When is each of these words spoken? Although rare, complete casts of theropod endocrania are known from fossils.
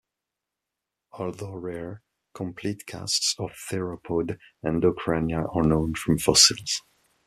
Although 1.11 1.53
rare, 1.57 2.01
complete 2.33 2.87
casts 2.87 3.35
of 3.37 3.51
theropod 3.69 4.39
endocrania 4.65 5.55
are 5.55 5.61
known 5.61 5.93
from 5.93 6.17
fossils. 6.17 6.81